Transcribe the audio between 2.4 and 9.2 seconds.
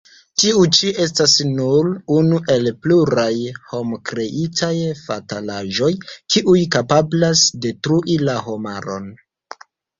el pluraj homkreitaj fatalaĵoj, kiuj kapablas detrui la homaron.